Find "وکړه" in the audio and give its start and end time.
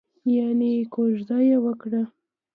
1.65-2.01